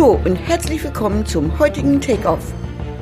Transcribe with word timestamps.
Hallo 0.00 0.18
und 0.24 0.36
herzlich 0.36 0.82
willkommen 0.82 1.26
zum 1.26 1.58
heutigen 1.58 2.00
Take-Off. 2.00 2.54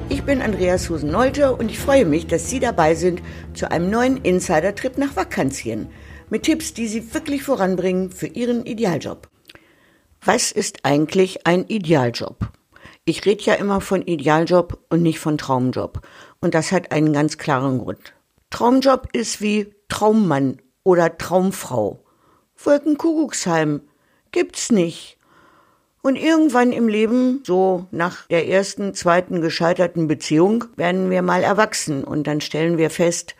Ich 0.08 0.24
bin 0.24 0.42
Andreas 0.42 0.90
Husen-Nolte 0.90 1.54
und 1.54 1.70
ich 1.70 1.78
freue 1.78 2.04
mich, 2.04 2.26
dass 2.26 2.50
Sie 2.50 2.58
dabei 2.58 2.96
sind 2.96 3.22
zu 3.54 3.70
einem 3.70 3.88
neuen 3.88 4.16
Insider-Trip 4.16 4.98
nach 4.98 5.14
Vakantien 5.14 5.90
mit 6.28 6.42
Tipps, 6.42 6.74
die 6.74 6.88
Sie 6.88 7.14
wirklich 7.14 7.44
voranbringen 7.44 8.10
für 8.10 8.26
Ihren 8.26 8.66
Idealjob. 8.66 9.28
Was 10.24 10.50
ist 10.50 10.84
eigentlich 10.84 11.46
ein 11.46 11.66
Idealjob? 11.68 12.50
Ich 13.04 13.24
rede 13.24 13.44
ja 13.44 13.54
immer 13.54 13.80
von 13.80 14.02
Idealjob 14.02 14.84
und 14.90 15.00
nicht 15.00 15.20
von 15.20 15.38
Traumjob. 15.38 16.00
Und 16.40 16.54
das 16.54 16.72
hat 16.72 16.90
einen 16.90 17.12
ganz 17.12 17.38
klaren 17.38 17.78
Grund. 17.78 18.12
Traumjob 18.50 19.10
ist 19.12 19.40
wie 19.40 19.72
Traummann 19.88 20.60
oder 20.82 21.16
Traumfrau. 21.16 22.04
Wolkenkuckucksheim 22.56 23.82
gibt's 24.32 24.72
nicht. 24.72 25.17
Und 26.02 26.16
irgendwann 26.16 26.72
im 26.72 26.88
Leben, 26.88 27.42
so 27.44 27.86
nach 27.90 28.26
der 28.28 28.48
ersten, 28.48 28.94
zweiten 28.94 29.40
gescheiterten 29.40 30.06
Beziehung, 30.06 30.64
werden 30.76 31.10
wir 31.10 31.22
mal 31.22 31.42
erwachsen 31.42 32.04
und 32.04 32.26
dann 32.26 32.40
stellen 32.40 32.78
wir 32.78 32.90
fest, 32.90 33.34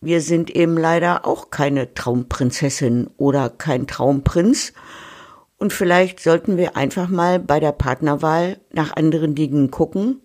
wir 0.00 0.20
sind 0.20 0.50
eben 0.50 0.76
leider 0.76 1.26
auch 1.26 1.50
keine 1.50 1.94
Traumprinzessin 1.94 3.08
oder 3.16 3.48
kein 3.48 3.86
Traumprinz. 3.86 4.72
Und 5.58 5.72
vielleicht 5.72 6.18
sollten 6.18 6.56
wir 6.56 6.76
einfach 6.76 7.08
mal 7.08 7.38
bei 7.38 7.60
der 7.60 7.70
Partnerwahl 7.70 8.58
nach 8.72 8.96
anderen 8.96 9.36
Dingen 9.36 9.70
gucken, 9.70 10.20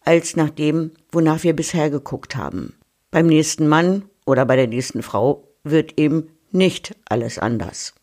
als 0.00 0.34
nach 0.34 0.48
dem, 0.48 0.92
wonach 1.10 1.42
wir 1.42 1.54
bisher 1.54 1.90
geguckt 1.90 2.36
haben. 2.36 2.74
Beim 3.10 3.26
nächsten 3.26 3.68
Mann 3.68 4.04
oder 4.24 4.46
bei 4.46 4.56
der 4.56 4.66
nächsten 4.66 5.02
Frau 5.02 5.46
wird 5.62 5.98
eben 5.98 6.28
nicht 6.50 6.96
alles 7.04 7.38
anders. 7.38 7.94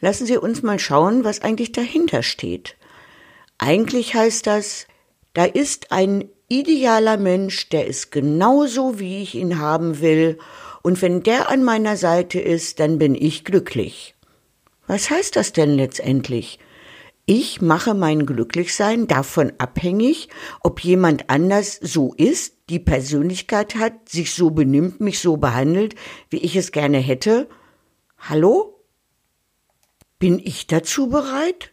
Lassen 0.00 0.26
Sie 0.26 0.36
uns 0.36 0.62
mal 0.62 0.78
schauen, 0.78 1.24
was 1.24 1.42
eigentlich 1.42 1.72
dahinter 1.72 2.22
steht. 2.22 2.76
Eigentlich 3.58 4.14
heißt 4.14 4.46
das, 4.46 4.86
da 5.34 5.44
ist 5.44 5.90
ein 5.90 6.28
idealer 6.48 7.16
Mensch, 7.16 7.68
der 7.68 7.86
ist 7.86 8.12
genauso, 8.12 8.98
wie 8.98 9.22
ich 9.22 9.34
ihn 9.34 9.58
haben 9.58 10.00
will, 10.00 10.38
und 10.82 11.02
wenn 11.02 11.22
der 11.22 11.50
an 11.50 11.64
meiner 11.64 11.96
Seite 11.96 12.40
ist, 12.40 12.80
dann 12.80 12.98
bin 12.98 13.14
ich 13.14 13.44
glücklich. 13.44 14.14
Was 14.86 15.10
heißt 15.10 15.36
das 15.36 15.52
denn 15.52 15.74
letztendlich? 15.74 16.58
Ich 17.26 17.60
mache 17.60 17.92
mein 17.92 18.24
Glücklichsein 18.24 19.06
davon 19.06 19.52
abhängig, 19.58 20.30
ob 20.62 20.80
jemand 20.80 21.28
anders 21.28 21.78
so 21.82 22.14
ist, 22.16 22.54
die 22.70 22.78
Persönlichkeit 22.78 23.74
hat, 23.74 24.08
sich 24.08 24.32
so 24.32 24.50
benimmt, 24.50 25.00
mich 25.00 25.18
so 25.18 25.36
behandelt, 25.36 25.94
wie 26.30 26.38
ich 26.38 26.56
es 26.56 26.72
gerne 26.72 26.98
hätte. 26.98 27.48
Hallo? 28.18 28.77
Bin 30.18 30.40
ich 30.40 30.66
dazu 30.66 31.08
bereit? 31.08 31.70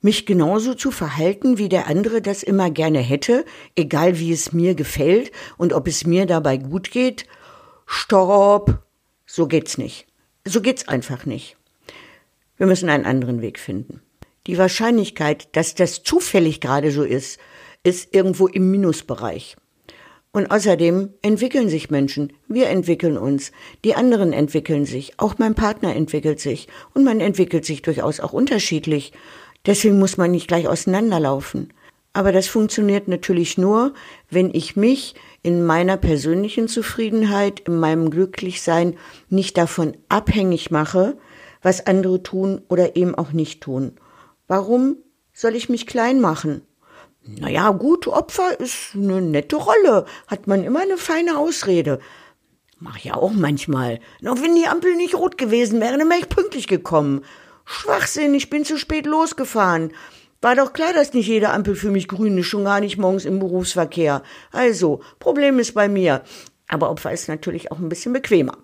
Mich 0.00 0.24
genauso 0.24 0.74
zu 0.74 0.90
verhalten, 0.90 1.58
wie 1.58 1.68
der 1.68 1.86
andere 1.86 2.22
das 2.22 2.42
immer 2.42 2.70
gerne 2.70 3.00
hätte, 3.00 3.44
egal 3.76 4.18
wie 4.18 4.32
es 4.32 4.52
mir 4.52 4.74
gefällt 4.74 5.30
und 5.58 5.74
ob 5.74 5.86
es 5.86 6.06
mir 6.06 6.24
dabei 6.24 6.56
gut 6.56 6.90
geht? 6.90 7.26
Stopp! 7.86 8.82
So 9.26 9.46
geht's 9.46 9.76
nicht. 9.76 10.06
So 10.46 10.62
geht's 10.62 10.88
einfach 10.88 11.26
nicht. 11.26 11.56
Wir 12.56 12.66
müssen 12.66 12.88
einen 12.88 13.04
anderen 13.04 13.42
Weg 13.42 13.58
finden. 13.58 14.00
Die 14.46 14.56
Wahrscheinlichkeit, 14.56 15.54
dass 15.54 15.74
das 15.74 16.02
zufällig 16.02 16.60
gerade 16.60 16.90
so 16.90 17.04
ist, 17.04 17.38
ist 17.84 18.14
irgendwo 18.14 18.46
im 18.48 18.70
Minusbereich. 18.70 19.56
Und 20.32 20.50
außerdem 20.50 21.10
entwickeln 21.20 21.68
sich 21.68 21.90
Menschen. 21.90 22.32
Wir 22.48 22.70
entwickeln 22.70 23.18
uns. 23.18 23.52
Die 23.84 23.94
anderen 23.94 24.32
entwickeln 24.32 24.86
sich. 24.86 25.12
Auch 25.18 25.34
mein 25.38 25.54
Partner 25.54 25.94
entwickelt 25.94 26.40
sich. 26.40 26.68
Und 26.94 27.04
man 27.04 27.20
entwickelt 27.20 27.66
sich 27.66 27.82
durchaus 27.82 28.18
auch 28.18 28.32
unterschiedlich. 28.32 29.12
Deswegen 29.66 29.98
muss 29.98 30.16
man 30.16 30.30
nicht 30.30 30.48
gleich 30.48 30.68
auseinanderlaufen. 30.68 31.74
Aber 32.14 32.32
das 32.32 32.46
funktioniert 32.46 33.08
natürlich 33.08 33.58
nur, 33.58 33.92
wenn 34.30 34.54
ich 34.54 34.74
mich 34.74 35.14
in 35.42 35.64
meiner 35.64 35.98
persönlichen 35.98 36.66
Zufriedenheit, 36.68 37.60
in 37.60 37.76
meinem 37.78 38.10
Glücklichsein 38.10 38.96
nicht 39.28 39.56
davon 39.58 39.96
abhängig 40.08 40.70
mache, 40.70 41.16
was 41.62 41.86
andere 41.86 42.22
tun 42.22 42.62
oder 42.68 42.96
eben 42.96 43.14
auch 43.14 43.32
nicht 43.32 43.62
tun. 43.62 43.92
Warum 44.46 44.96
soll 45.32 45.54
ich 45.54 45.68
mich 45.68 45.86
klein 45.86 46.20
machen? 46.20 46.62
Naja, 47.24 47.70
gut, 47.70 48.08
Opfer 48.08 48.58
ist 48.58 48.94
eine 48.94 49.22
nette 49.22 49.56
Rolle, 49.56 50.06
hat 50.26 50.46
man 50.46 50.64
immer 50.64 50.80
eine 50.80 50.96
feine 50.96 51.38
Ausrede. 51.38 52.00
Mach 52.78 52.98
ja 52.98 53.14
auch 53.14 53.30
manchmal. 53.30 54.00
Noch 54.20 54.42
wenn 54.42 54.56
die 54.56 54.66
Ampel 54.66 54.96
nicht 54.96 55.14
rot 55.14 55.38
gewesen 55.38 55.80
wäre, 55.80 55.98
dann 55.98 56.08
wäre 56.08 56.18
ich 56.18 56.28
pünktlich 56.28 56.66
gekommen. 56.66 57.24
Schwachsinn, 57.64 58.34
ich 58.34 58.50
bin 58.50 58.64
zu 58.64 58.76
spät 58.76 59.06
losgefahren. 59.06 59.92
War 60.40 60.56
doch 60.56 60.72
klar, 60.72 60.92
dass 60.92 61.14
nicht 61.14 61.28
jede 61.28 61.50
Ampel 61.50 61.76
für 61.76 61.90
mich 61.90 62.08
grün 62.08 62.36
ist, 62.38 62.46
schon 62.46 62.64
gar 62.64 62.80
nicht 62.80 62.98
morgens 62.98 63.24
im 63.24 63.38
Berufsverkehr. 63.38 64.24
Also, 64.50 65.00
Problem 65.20 65.60
ist 65.60 65.74
bei 65.74 65.88
mir. 65.88 66.22
Aber 66.66 66.90
Opfer 66.90 67.12
ist 67.12 67.28
natürlich 67.28 67.70
auch 67.70 67.78
ein 67.78 67.88
bisschen 67.88 68.12
bequemer. 68.12 68.58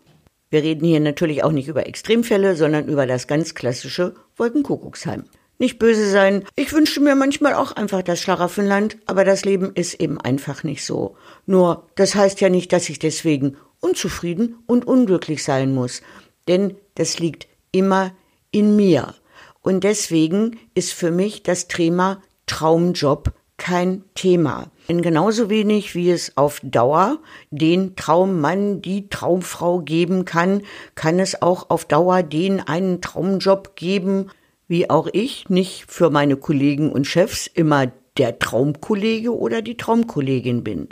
Wir 0.50 0.64
reden 0.64 0.84
hier 0.84 0.98
natürlich 0.98 1.44
auch 1.44 1.52
nicht 1.52 1.68
über 1.68 1.86
Extremfälle, 1.86 2.56
sondern 2.56 2.88
über 2.88 3.06
das 3.06 3.28
ganz 3.28 3.54
klassische 3.54 4.16
Wolkenkuckucksheim. 4.36 5.26
Nicht 5.58 5.80
böse 5.80 6.08
sein. 6.08 6.44
Ich 6.54 6.72
wünsche 6.72 7.00
mir 7.00 7.16
manchmal 7.16 7.54
auch 7.54 7.72
einfach 7.72 8.02
das 8.02 8.20
Schlaraffenland, 8.20 8.96
aber 9.06 9.24
das 9.24 9.44
Leben 9.44 9.72
ist 9.74 9.94
eben 9.94 10.20
einfach 10.20 10.62
nicht 10.62 10.84
so. 10.84 11.16
Nur, 11.46 11.88
das 11.96 12.14
heißt 12.14 12.40
ja 12.40 12.48
nicht, 12.48 12.72
dass 12.72 12.88
ich 12.88 13.00
deswegen 13.00 13.56
unzufrieden 13.80 14.56
und 14.66 14.86
unglücklich 14.86 15.42
sein 15.42 15.74
muss. 15.74 16.02
Denn 16.46 16.76
das 16.94 17.18
liegt 17.18 17.48
immer 17.72 18.12
in 18.52 18.76
mir. 18.76 19.14
Und 19.60 19.82
deswegen 19.82 20.58
ist 20.74 20.92
für 20.92 21.10
mich 21.10 21.42
das 21.42 21.66
Thema 21.66 22.22
Traumjob 22.46 23.32
kein 23.56 24.04
Thema. 24.14 24.70
Denn 24.88 25.02
genauso 25.02 25.50
wenig 25.50 25.94
wie 25.94 26.10
es 26.10 26.36
auf 26.36 26.60
Dauer 26.62 27.18
den 27.50 27.96
Traummann, 27.96 28.80
die 28.80 29.08
Traumfrau 29.08 29.80
geben 29.80 30.24
kann, 30.24 30.62
kann 30.94 31.18
es 31.18 31.42
auch 31.42 31.68
auf 31.68 31.84
Dauer 31.84 32.22
den 32.22 32.60
einen 32.60 33.02
Traumjob 33.02 33.74
geben, 33.74 34.30
wie 34.68 34.90
auch 34.90 35.08
ich, 35.12 35.48
nicht 35.48 35.86
für 35.88 36.10
meine 36.10 36.36
Kollegen 36.36 36.92
und 36.92 37.06
Chefs 37.06 37.46
immer 37.52 37.90
der 38.18 38.38
Traumkollege 38.38 39.36
oder 39.36 39.62
die 39.62 39.76
Traumkollegin 39.76 40.62
bin. 40.62 40.88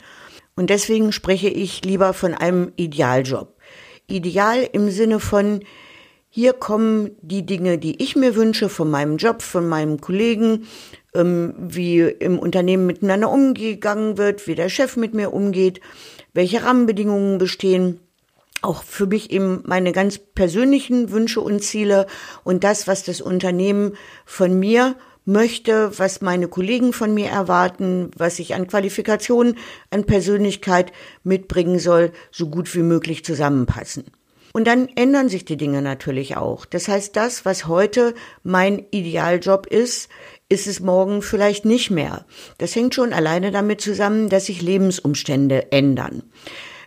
Und 0.54 0.70
deswegen 0.70 1.12
spreche 1.12 1.48
ich 1.48 1.84
lieber 1.84 2.14
von 2.14 2.34
einem 2.34 2.72
Idealjob. 2.76 3.54
Ideal 4.06 4.66
im 4.72 4.90
Sinne 4.90 5.20
von, 5.20 5.60
hier 6.30 6.54
kommen 6.54 7.10
die 7.20 7.44
Dinge, 7.44 7.78
die 7.78 8.02
ich 8.02 8.16
mir 8.16 8.34
wünsche 8.36 8.68
von 8.68 8.90
meinem 8.90 9.18
Job, 9.18 9.42
von 9.42 9.68
meinem 9.68 10.00
Kollegen, 10.00 10.66
ähm, 11.14 11.54
wie 11.58 12.00
im 12.00 12.38
Unternehmen 12.38 12.86
miteinander 12.86 13.30
umgegangen 13.30 14.16
wird, 14.16 14.46
wie 14.46 14.54
der 14.54 14.68
Chef 14.68 14.96
mit 14.96 15.12
mir 15.12 15.32
umgeht, 15.32 15.80
welche 16.32 16.62
Rahmenbedingungen 16.62 17.38
bestehen 17.38 18.00
auch 18.62 18.82
für 18.82 19.06
mich 19.06 19.30
eben 19.30 19.62
meine 19.66 19.92
ganz 19.92 20.18
persönlichen 20.18 21.10
Wünsche 21.10 21.40
und 21.40 21.62
Ziele 21.62 22.06
und 22.44 22.64
das, 22.64 22.86
was 22.86 23.04
das 23.04 23.20
Unternehmen 23.20 23.96
von 24.24 24.58
mir 24.58 24.96
möchte, 25.24 25.98
was 25.98 26.20
meine 26.20 26.48
Kollegen 26.48 26.92
von 26.92 27.12
mir 27.12 27.28
erwarten, 27.28 28.10
was 28.16 28.38
ich 28.38 28.54
an 28.54 28.68
Qualifikationen, 28.68 29.58
an 29.90 30.04
Persönlichkeit 30.04 30.92
mitbringen 31.24 31.78
soll, 31.78 32.12
so 32.30 32.48
gut 32.48 32.74
wie 32.74 32.82
möglich 32.82 33.24
zusammenpassen. 33.24 34.04
Und 34.52 34.66
dann 34.66 34.88
ändern 34.94 35.28
sich 35.28 35.44
die 35.44 35.58
Dinge 35.58 35.82
natürlich 35.82 36.38
auch. 36.38 36.64
Das 36.64 36.88
heißt, 36.88 37.14
das, 37.14 37.44
was 37.44 37.66
heute 37.66 38.14
mein 38.42 38.86
Idealjob 38.90 39.66
ist, 39.66 40.08
ist 40.48 40.66
es 40.66 40.80
morgen 40.80 41.20
vielleicht 41.20 41.66
nicht 41.66 41.90
mehr. 41.90 42.24
Das 42.56 42.74
hängt 42.74 42.94
schon 42.94 43.12
alleine 43.12 43.50
damit 43.50 43.82
zusammen, 43.82 44.30
dass 44.30 44.46
sich 44.46 44.62
Lebensumstände 44.62 45.72
ändern. 45.72 46.22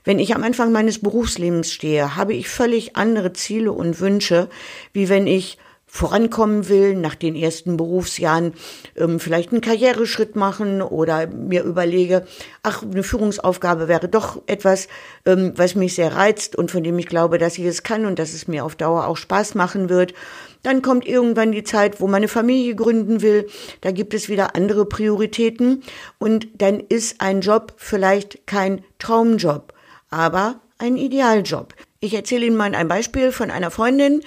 Wenn 0.04 0.20
ich 0.20 0.36
am 0.36 0.44
Anfang 0.44 0.72
meines 0.72 1.00
Berufslebens 1.00 1.72
stehe, 1.72 2.16
habe 2.16 2.34
ich 2.34 2.50
völlig 2.50 2.96
andere 2.96 3.34
Ziele 3.34 3.72
und 3.72 4.00
Wünsche, 4.00 4.50
wie 4.94 5.10
wenn 5.10 5.28
ich 5.28 5.58
vorankommen 5.92 6.70
will, 6.70 6.96
nach 6.96 7.16
den 7.16 7.36
ersten 7.36 7.76
Berufsjahren 7.76 8.54
ähm, 8.96 9.20
vielleicht 9.20 9.52
einen 9.52 9.62
Karriereschritt 9.62 10.36
machen 10.36 10.84
oder 10.84 11.26
mir 11.26 11.64
überlege, 11.64 12.28
ach, 12.62 12.84
eine 12.84 13.02
Führungsaufgabe 13.02 13.88
wäre 13.88 14.08
doch 14.08 14.40
etwas, 14.46 14.88
ähm, 15.26 15.54
was 15.56 15.74
mich 15.74 15.96
sehr 15.96 16.16
reizt 16.16 16.56
und 16.56 16.70
von 16.70 16.84
dem 16.84 17.00
ich 17.00 17.08
glaube, 17.08 17.40
dass 17.40 17.58
ich 17.58 17.66
es 17.66 17.82
kann 17.82 18.06
und 18.06 18.20
dass 18.20 18.34
es 18.34 18.48
mir 18.48 18.66
auf 18.66 18.76
Dauer 18.76 19.08
auch 19.08 19.18
Spaß 19.18 19.56
machen 19.56 19.90
wird. 19.90 20.14
Dann 20.62 20.84
kommt 20.84 21.08
irgendwann 21.08 21.52
die 21.52 21.64
Zeit, 21.64 22.00
wo 22.00 22.08
meine 22.08 22.28
Familie 22.28 22.76
gründen 22.76 23.24
will. 23.24 23.48
Da 23.82 23.92
gibt 23.92 24.14
es 24.14 24.30
wieder 24.30 24.56
andere 24.56 24.86
Prioritäten 24.86 25.82
und 26.20 26.48
dann 26.54 26.80
ist 26.80 27.20
ein 27.20 27.42
Job 27.42 27.74
vielleicht 27.78 28.46
kein 28.46 28.84
Traumjob 29.00 29.74
aber 30.10 30.62
ein 30.78 30.98
Idealjob. 30.98 31.74
Ich 32.00 32.14
erzähle 32.14 32.46
Ihnen 32.46 32.58
mal 32.58 32.74
ein 32.76 32.88
Beispiel 32.88 33.32
von 33.32 33.52
einer 33.52 33.72
Freundin, 33.72 34.22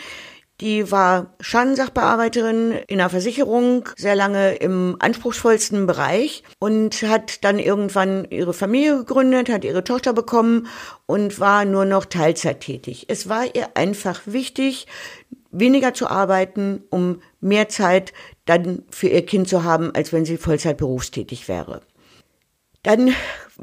die 0.62 0.92
war 0.92 1.34
Schadenensachbearbeiterin 1.40 2.72
in 2.86 3.00
einer 3.00 3.10
Versicherung, 3.10 3.88
sehr 3.96 4.14
lange 4.14 4.54
im 4.54 4.94
anspruchsvollsten 5.00 5.86
Bereich 5.86 6.44
und 6.60 7.02
hat 7.02 7.42
dann 7.42 7.58
irgendwann 7.58 8.26
ihre 8.30 8.54
Familie 8.54 8.98
gegründet, 8.98 9.48
hat 9.48 9.64
ihre 9.64 9.82
Tochter 9.82 10.12
bekommen 10.12 10.68
und 11.06 11.40
war 11.40 11.64
nur 11.64 11.84
noch 11.84 12.04
Teilzeit 12.04 12.60
tätig. 12.60 13.06
Es 13.08 13.28
war 13.28 13.44
ihr 13.56 13.76
einfach 13.76 14.20
wichtig, 14.26 14.86
weniger 15.50 15.94
zu 15.94 16.06
arbeiten, 16.06 16.84
um 16.90 17.22
mehr 17.40 17.68
Zeit 17.68 18.12
dann 18.44 18.84
für 18.88 19.08
ihr 19.08 19.26
Kind 19.26 19.48
zu 19.48 19.64
haben, 19.64 19.92
als 19.96 20.12
wenn 20.12 20.24
sie 20.24 20.36
Vollzeit 20.36 20.76
berufstätig 20.76 21.48
wäre. 21.48 21.80
Dann, 22.84 23.14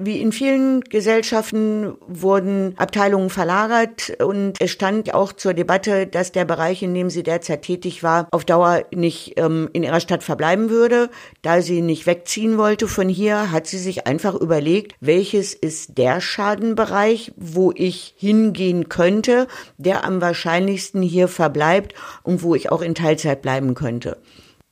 wie 0.02 0.22
in 0.22 0.32
vielen 0.32 0.82
Gesellschaften, 0.82 1.94
wurden 2.08 2.74
Abteilungen 2.78 3.30
verlagert 3.30 4.14
und 4.24 4.60
es 4.60 4.72
stand 4.72 5.14
auch 5.14 5.34
zur 5.34 5.54
Debatte, 5.54 6.08
dass 6.08 6.32
der 6.32 6.46
Bereich, 6.46 6.82
in 6.84 6.94
dem 6.94 7.10
sie 7.10 7.24
derzeit 7.24 7.64
tätig 7.64 8.04
war, 8.04 8.28
auf 8.32 8.46
Dauer 8.46 8.84
nicht 8.94 9.34
ähm, 9.38 9.70
in 9.74 9.84
ihrer 9.84 10.00
Stadt 10.00 10.24
verbleiben 10.24 10.70
würde. 10.70 11.10
Da 11.42 11.62
sie 11.62 11.82
nicht 11.82 12.06
wegziehen 12.06 12.58
wollte 12.58 12.88
von 12.88 13.10
hier, 13.10 13.52
hat 13.52 13.68
sie 13.68 13.78
sich 13.78 14.08
einfach 14.08 14.36
überlegt, 14.36 14.96
welches 15.00 15.54
ist 15.54 15.98
der 15.98 16.22
Schadenbereich, 16.22 17.34
wo 17.36 17.72
ich 17.76 18.14
hingehen 18.18 18.90
könnte, 18.90 19.48
der 19.78 20.04
am 20.06 20.22
wahrscheinlichsten 20.22 21.02
hier 21.02 21.28
verbleibt 21.28 21.94
und 22.24 22.44
wo 22.44 22.56
ich 22.56 22.72
auch 22.72 22.82
in 22.82 22.96
Teilzeit 22.96 23.42
bleiben 23.42 23.76
könnte. 23.76 24.18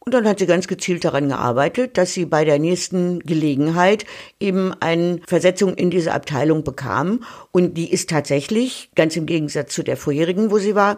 Und 0.07 0.13
dann 0.13 0.25
hat 0.25 0.39
sie 0.39 0.45
ganz 0.45 0.69
gezielt 0.69 1.03
daran 1.03 1.27
gearbeitet, 1.27 1.97
dass 1.97 2.13
sie 2.13 2.25
bei 2.25 2.45
der 2.45 2.59
nächsten 2.59 3.19
Gelegenheit 3.19 4.05
eben 4.39 4.73
eine 4.79 5.19
Versetzung 5.27 5.73
in 5.73 5.89
diese 5.89 6.13
Abteilung 6.13 6.63
bekam. 6.63 7.25
Und 7.51 7.73
die 7.73 7.91
ist 7.91 8.09
tatsächlich, 8.09 8.89
ganz 8.95 9.17
im 9.17 9.25
Gegensatz 9.25 9.73
zu 9.73 9.83
der 9.83 9.97
vorherigen, 9.97 10.49
wo 10.49 10.59
sie 10.59 10.75
war, 10.75 10.97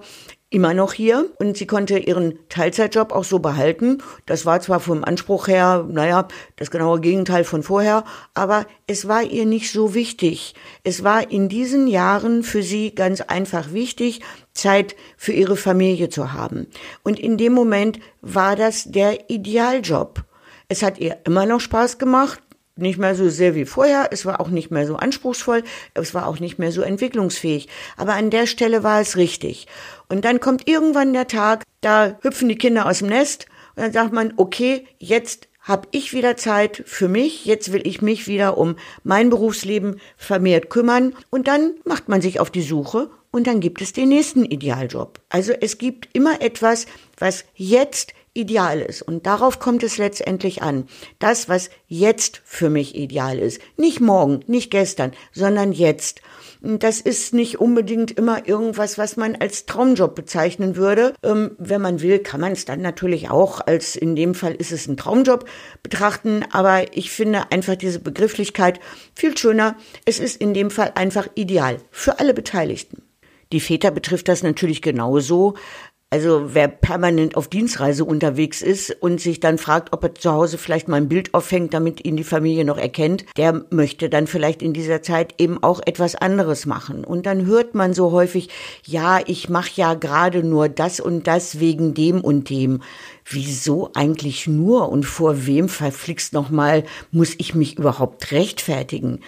immer 0.52 0.74
noch 0.74 0.94
hier 0.94 1.30
und 1.38 1.58
sie 1.58 1.68
konnte 1.68 2.00
ihren 2.00 2.40
Teilzeitjob 2.50 3.12
auch 3.12 3.24
so 3.24 3.40
behalten. 3.40 4.02
Das 4.26 4.46
war 4.46 4.60
zwar 4.62 4.80
vom 4.80 5.04
Anspruch 5.04 5.48
her, 5.48 5.86
naja, 5.88 6.28
das 6.56 6.72
genaue 6.72 7.00
Gegenteil 7.02 7.44
von 7.44 7.62
vorher, 7.62 8.04
aber 8.34 8.66
es 8.88 9.08
war 9.08 9.22
ihr 9.22 9.46
nicht 9.46 9.72
so 9.72 9.94
wichtig. 9.94 10.56
Es 10.84 11.04
war 11.04 11.30
in 11.30 11.50
diesen 11.50 11.88
Jahren 11.88 12.42
für 12.42 12.64
sie 12.64 12.96
ganz 12.96 13.22
einfach 13.22 13.74
wichtig, 13.74 14.22
Zeit 14.54 14.96
für 15.18 15.34
ihre 15.34 15.56
Familie 15.56 16.10
zu 16.10 16.34
haben. 16.34 16.68
Und 17.04 17.20
in 17.20 17.38
dem 17.38 17.54
Moment 17.54 18.00
war 18.22 18.56
das 18.56 18.86
der 18.86 19.30
Idealjob. 19.30 20.24
Es 20.68 20.82
hat 20.82 20.98
ihr 21.00 21.18
immer 21.26 21.46
noch 21.46 21.60
Spaß 21.60 22.00
gemacht, 22.00 22.42
nicht 22.82 22.98
mehr 22.98 23.16
so 23.16 23.30
sehr 23.30 23.56
wie 23.56 23.66
vorher, 23.66 24.10
es 24.12 24.26
war 24.26 24.40
auch 24.40 24.50
nicht 24.50 24.72
mehr 24.72 24.86
so 24.88 24.96
anspruchsvoll, 24.96 25.64
es 25.94 26.14
war 26.14 26.28
auch 26.28 26.40
nicht 26.40 26.60
mehr 26.60 26.72
so 26.72 26.82
entwicklungsfähig. 26.82 27.68
Aber 27.98 28.14
an 28.14 28.30
der 28.30 28.48
Stelle 28.48 28.84
war 28.84 29.02
es 29.02 29.18
richtig. 29.18 29.68
Und 30.08 30.26
dann 30.26 30.40
kommt 30.40 30.68
irgendwann 30.68 31.14
der 31.14 31.28
Tag, 31.28 31.64
da 31.82 32.18
hüpfen 32.22 32.50
die 32.50 32.58
Kinder 32.58 32.86
aus 32.86 33.00
dem 33.00 33.10
Nest 33.10 33.46
und 33.76 33.84
dann 33.84 33.92
sagt 33.94 34.14
man, 34.14 34.34
okay, 34.38 34.86
jetzt 34.98 35.48
habe 35.62 35.88
ich 35.92 36.14
wieder 36.14 36.36
Zeit 36.36 36.84
für 36.86 37.08
mich, 37.08 37.46
jetzt 37.46 37.72
will 37.72 37.86
ich 37.86 38.02
mich 38.02 38.28
wieder 38.28 38.58
um 38.58 38.76
mein 39.04 39.30
Berufsleben 39.30 40.00
vermehrt 40.18 40.70
kümmern 40.70 41.16
und 41.30 41.48
dann 41.48 41.74
macht 41.86 42.10
man 42.10 42.22
sich 42.22 42.40
auf 42.40 42.50
die 42.50 42.64
Suche 42.64 43.10
und 43.32 43.46
dann 43.46 43.60
gibt 43.60 43.82
es 43.82 43.94
den 43.94 44.10
nächsten 44.10 44.46
Idealjob. 44.46 45.20
Also 45.30 45.54
es 45.54 45.78
gibt 45.78 46.10
immer 46.14 46.42
etwas, 46.42 46.88
was 47.18 47.46
jetzt 47.54 48.14
ideal 48.40 48.80
ist. 48.80 49.02
Und 49.02 49.26
darauf 49.26 49.60
kommt 49.60 49.84
es 49.84 49.98
letztendlich 49.98 50.62
an. 50.62 50.86
Das, 51.20 51.50
was 51.50 51.70
jetzt 51.88 52.42
für 52.46 52.70
mich 52.70 52.96
ideal 52.96 53.38
ist. 53.38 53.62
Nicht 53.78 54.00
morgen, 54.00 54.40
nicht 54.48 54.72
gestern, 54.72 55.12
sondern 55.34 55.72
jetzt. 55.74 56.22
Das 56.62 57.00
ist 57.00 57.34
nicht 57.34 57.60
unbedingt 57.60 58.12
immer 58.12 58.48
irgendwas, 58.48 58.98
was 58.98 59.16
man 59.16 59.36
als 59.38 59.66
Traumjob 59.66 60.14
bezeichnen 60.14 60.76
würde. 60.76 61.14
Ähm, 61.24 61.52
wenn 61.58 61.82
man 61.82 62.02
will, 62.02 62.20
kann 62.20 62.42
man 62.42 62.52
es 62.52 62.66
dann 62.66 62.82
natürlich 62.82 63.30
auch 63.30 63.62
als, 63.66 63.96
in 63.96 64.16
dem 64.16 64.36
Fall 64.36 64.56
ist 64.56 64.74
es 64.74 64.88
ein 64.88 64.98
Traumjob 64.98 65.46
betrachten. 65.84 66.44
Aber 66.52 66.98
ich 66.98 67.12
finde 67.12 67.52
einfach 67.52 67.76
diese 67.76 68.00
Begrifflichkeit 68.00 68.80
viel 69.14 69.38
schöner. 69.38 69.78
Es 70.06 70.20
ist 70.20 70.42
in 70.42 70.54
dem 70.54 70.70
Fall 70.70 70.92
einfach 70.96 71.28
ideal 71.36 71.78
für 71.92 72.20
alle 72.20 72.34
Beteiligten. 72.34 73.04
Die 73.52 73.60
Väter 73.60 73.90
betrifft 73.90 74.28
das 74.28 74.44
natürlich 74.44 74.82
genauso. 74.82 75.56
Also 76.12 76.56
wer 76.56 76.68
permanent 76.68 77.38
auf 77.38 77.50
Dienstreise 77.50 78.04
unterwegs 78.04 78.64
ist 78.64 78.90
und 79.00 79.22
sich 79.22 79.40
dann 79.40 79.60
fragt, 79.60 79.94
ob 79.94 80.04
er 80.04 80.16
zu 80.16 80.32
Hause 80.32 80.58
vielleicht 80.58 80.88
mal 80.88 80.98
ein 80.98 81.08
Bild 81.08 81.36
aufhängt, 81.36 81.72
damit 81.76 82.04
ihn 82.04 82.18
die 82.18 82.24
Familie 82.24 82.66
noch 82.66 82.80
erkennt, 82.80 83.26
der 83.38 83.64
möchte 83.70 84.10
dann 84.10 84.26
vielleicht 84.26 84.64
in 84.64 84.74
dieser 84.74 85.04
Zeit 85.04 85.36
eben 85.38 85.62
auch 85.62 85.82
etwas 85.86 86.16
anderes 86.16 86.66
machen. 86.66 87.04
Und 87.04 87.28
dann 87.28 87.46
hört 87.46 87.76
man 87.76 87.94
so 87.94 88.12
häufig, 88.12 88.50
ja, 88.88 89.20
ich 89.24 89.50
mache 89.50 89.70
ja 89.76 89.94
gerade 89.94 90.42
nur 90.44 90.68
das 90.68 91.00
und 91.00 91.28
das 91.28 91.60
wegen 91.60 91.94
dem 91.94 92.22
und 92.22 92.50
dem. 92.50 92.82
Wieso 93.26 93.92
eigentlich 93.94 94.48
nur 94.48 94.90
und 94.90 95.04
vor 95.04 95.46
wem 95.46 95.70
verflixt 95.70 96.34
nochmal 96.34 96.84
muss 97.12 97.36
ich 97.38 97.56
mich 97.56 97.78
überhaupt 97.78 98.32
rechtfertigen? 98.32 99.20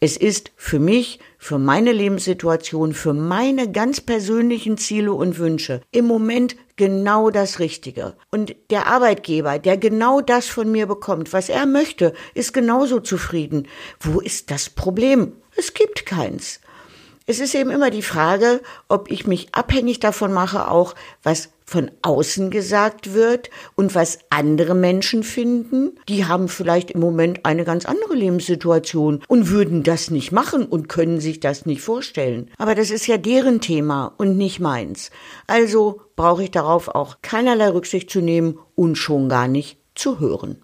Es 0.00 0.16
ist 0.16 0.52
für 0.56 0.78
mich 0.78 1.18
für 1.38 1.58
meine 1.58 1.92
Lebenssituation, 1.92 2.94
für 2.94 3.14
meine 3.14 3.70
ganz 3.70 4.00
persönlichen 4.00 4.76
Ziele 4.78 5.12
und 5.12 5.38
Wünsche 5.38 5.80
im 5.90 6.06
Moment 6.06 6.56
genau 6.76 7.30
das 7.30 7.58
Richtige. 7.58 8.16
Und 8.30 8.54
der 8.70 8.86
Arbeitgeber, 8.86 9.58
der 9.58 9.76
genau 9.76 10.20
das 10.20 10.46
von 10.46 10.70
mir 10.70 10.86
bekommt, 10.86 11.32
was 11.32 11.48
er 11.48 11.66
möchte, 11.66 12.12
ist 12.34 12.52
genauso 12.52 13.00
zufrieden. 13.00 13.66
Wo 14.00 14.20
ist 14.20 14.50
das 14.50 14.70
Problem? 14.70 15.32
Es 15.56 15.74
gibt 15.74 16.06
keins. 16.06 16.60
Es 17.30 17.40
ist 17.40 17.54
eben 17.54 17.70
immer 17.70 17.90
die 17.90 18.00
Frage, 18.00 18.62
ob 18.88 19.10
ich 19.10 19.26
mich 19.26 19.48
abhängig 19.52 20.00
davon 20.00 20.32
mache, 20.32 20.70
auch 20.70 20.94
was 21.22 21.50
von 21.66 21.90
außen 22.00 22.50
gesagt 22.50 23.12
wird 23.12 23.50
und 23.76 23.94
was 23.94 24.20
andere 24.30 24.74
Menschen 24.74 25.22
finden. 25.22 26.00
Die 26.08 26.24
haben 26.24 26.48
vielleicht 26.48 26.90
im 26.90 27.00
Moment 27.00 27.44
eine 27.44 27.64
ganz 27.64 27.84
andere 27.84 28.14
Lebenssituation 28.14 29.22
und 29.28 29.50
würden 29.50 29.82
das 29.82 30.10
nicht 30.10 30.32
machen 30.32 30.64
und 30.64 30.88
können 30.88 31.20
sich 31.20 31.38
das 31.38 31.66
nicht 31.66 31.82
vorstellen. 31.82 32.50
Aber 32.56 32.74
das 32.74 32.90
ist 32.90 33.06
ja 33.06 33.18
deren 33.18 33.60
Thema 33.60 34.14
und 34.16 34.38
nicht 34.38 34.58
meins. 34.58 35.10
Also 35.46 36.00
brauche 36.16 36.44
ich 36.44 36.50
darauf 36.50 36.88
auch 36.88 37.18
keinerlei 37.20 37.68
Rücksicht 37.68 38.08
zu 38.08 38.22
nehmen 38.22 38.58
und 38.74 38.96
schon 38.96 39.28
gar 39.28 39.48
nicht 39.48 39.78
zu 39.94 40.18
hören. 40.18 40.62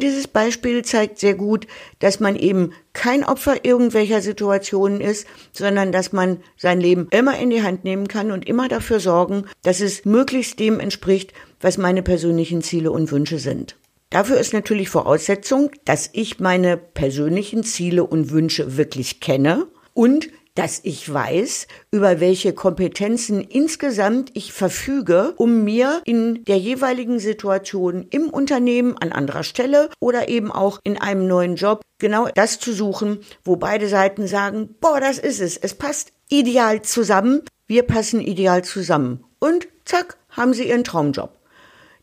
Dieses 0.00 0.28
Beispiel 0.28 0.84
zeigt 0.84 1.18
sehr 1.18 1.34
gut, 1.34 1.66
dass 1.98 2.20
man 2.20 2.36
eben 2.36 2.72
kein 2.92 3.24
Opfer 3.24 3.64
irgendwelcher 3.64 4.22
Situationen 4.22 5.00
ist, 5.00 5.26
sondern 5.52 5.90
dass 5.90 6.12
man 6.12 6.38
sein 6.56 6.80
Leben 6.80 7.08
immer 7.10 7.36
in 7.36 7.50
die 7.50 7.64
Hand 7.64 7.82
nehmen 7.82 8.06
kann 8.06 8.30
und 8.30 8.46
immer 8.46 8.68
dafür 8.68 9.00
sorgen, 9.00 9.46
dass 9.62 9.80
es 9.80 10.04
möglichst 10.04 10.60
dem 10.60 10.78
entspricht, 10.78 11.32
was 11.60 11.78
meine 11.78 12.04
persönlichen 12.04 12.62
Ziele 12.62 12.92
und 12.92 13.10
Wünsche 13.10 13.40
sind. 13.40 13.76
Dafür 14.10 14.38
ist 14.38 14.52
natürlich 14.52 14.88
Voraussetzung, 14.88 15.70
dass 15.84 16.08
ich 16.12 16.38
meine 16.38 16.76
persönlichen 16.76 17.64
Ziele 17.64 18.04
und 18.04 18.30
Wünsche 18.30 18.76
wirklich 18.76 19.18
kenne 19.18 19.66
und 19.94 20.28
dass 20.58 20.80
ich 20.82 21.12
weiß, 21.12 21.68
über 21.92 22.18
welche 22.18 22.52
Kompetenzen 22.52 23.42
insgesamt 23.42 24.32
ich 24.34 24.52
verfüge, 24.52 25.34
um 25.36 25.62
mir 25.62 26.02
in 26.04 26.44
der 26.46 26.58
jeweiligen 26.58 27.20
Situation 27.20 28.08
im 28.10 28.28
Unternehmen 28.28 28.98
an 28.98 29.12
anderer 29.12 29.44
Stelle 29.44 29.88
oder 30.00 30.28
eben 30.28 30.50
auch 30.50 30.80
in 30.82 31.00
einem 31.00 31.28
neuen 31.28 31.54
Job 31.54 31.82
genau 32.00 32.26
das 32.34 32.58
zu 32.58 32.72
suchen, 32.72 33.20
wo 33.44 33.54
beide 33.54 33.86
Seiten 33.86 34.26
sagen, 34.26 34.74
boah, 34.80 34.98
das 34.98 35.18
ist 35.18 35.40
es, 35.40 35.56
es 35.56 35.74
passt 35.74 36.10
ideal 36.28 36.82
zusammen, 36.82 37.42
wir 37.68 37.84
passen 37.84 38.20
ideal 38.20 38.64
zusammen. 38.64 39.22
Und 39.38 39.68
zack, 39.84 40.16
haben 40.30 40.54
sie 40.54 40.68
ihren 40.68 40.82
Traumjob. 40.82 41.38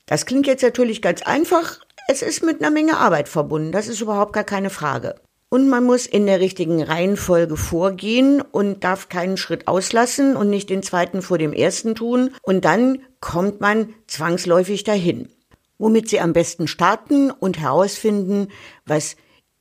Das 0.05 0.25
klingt 0.25 0.47
jetzt 0.47 0.63
natürlich 0.63 1.01
ganz 1.01 1.24
einfach, 1.24 1.81
es 2.07 2.21
ist 2.21 2.41
mit 2.41 2.62
einer 2.62 2.71
Menge 2.71 2.95
Arbeit 3.00 3.27
verbunden, 3.27 3.74
das 3.74 3.89
ist 3.89 4.00
überhaupt 4.00 4.31
gar 4.31 4.45
keine 4.45 4.69
Frage. 4.69 5.15
Und 5.49 5.69
man 5.69 5.83
muss 5.83 6.05
in 6.05 6.25
der 6.25 6.39
richtigen 6.39 6.81
Reihenfolge 6.81 7.55
vorgehen 7.55 8.41
und 8.41 8.83
darf 8.83 9.09
keinen 9.09 9.37
Schritt 9.37 9.67
auslassen 9.67 10.35
und 10.35 10.49
nicht 10.49 10.69
den 10.69 10.83
zweiten 10.83 11.21
vor 11.21 11.37
dem 11.37 11.53
ersten 11.53 11.95
tun. 11.95 12.31
Und 12.41 12.65
dann 12.65 12.99
kommt 13.21 13.61
man 13.61 13.93
zwangsläufig 14.07 14.83
dahin. 14.83 15.29
Womit 15.77 16.09
Sie 16.09 16.19
am 16.19 16.33
besten 16.33 16.67
starten 16.67 17.31
und 17.31 17.59
herausfinden, 17.59 18.47
was 18.85 19.15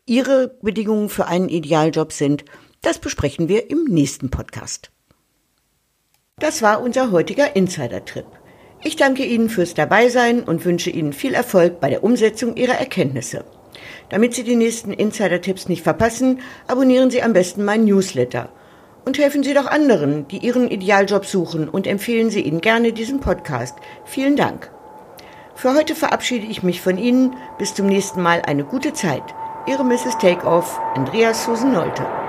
Ihre 0.07 0.57
Bedingungen 0.63 1.09
für 1.09 1.27
einen 1.27 1.49
Idealjob 1.49 2.13
sind, 2.13 2.45
das 2.83 2.99
besprechen 2.99 3.49
wir 3.49 3.71
im 3.71 3.85
nächsten 3.85 4.31
Podcast. 4.31 4.91
Das 6.39 6.63
war 6.63 6.83
unser 6.83 7.11
heutiger 7.11 7.57
Insider-Trip. 7.57 8.27
Ich 8.83 8.97
danke 8.97 9.25
Ihnen 9.25 9.49
fürs 9.49 9.75
Dabeisein 9.75 10.43
und 10.43 10.65
wünsche 10.65 10.91
Ihnen 10.91 11.13
viel 11.13 11.33
Erfolg 11.33 11.81
bei 11.81 11.89
der 11.89 12.05
Umsetzung 12.05 12.57
Ihrer 12.57 12.75
Erkenntnisse. 12.75 13.45
Damit 14.09 14.35
Sie 14.35 14.45
die 14.45 14.57
nächsten 14.57 14.93
Insider-Tipps 14.93 15.69
nicht 15.69 15.83
verpassen, 15.83 16.41
abonnieren 16.67 17.11
Sie 17.11 17.23
am 17.23 17.33
besten 17.33 17.65
meinen 17.65 17.85
Newsletter. 17.85 18.49
Und 19.05 19.19
helfen 19.19 19.43
Sie 19.43 19.55
doch 19.55 19.67
anderen, 19.67 20.27
die 20.29 20.39
ihren 20.39 20.71
Idealjob 20.71 21.27
suchen 21.27 21.69
und 21.69 21.87
empfehlen 21.87 22.31
Sie 22.31 22.41
ihnen 22.41 22.61
gerne 22.61 22.93
diesen 22.93 23.21
Podcast. 23.21 23.77
Vielen 24.05 24.37
Dank. 24.37 24.71
Für 25.55 25.75
heute 25.75 25.95
verabschiede 25.95 26.47
ich 26.47 26.63
mich 26.63 26.81
von 26.81 26.99
Ihnen. 26.99 27.37
Bis 27.59 27.75
zum 27.75 27.87
nächsten 27.87 28.23
Mal 28.23 28.43
eine 28.43 28.65
gute 28.65 28.93
Zeit. 28.93 29.23
Ihre 29.67 29.85
Mrs. 29.85 30.19
Takeoff, 30.19 30.81
Andreas 30.95 31.45
Susan 31.45 31.73
Nolte. 31.73 32.24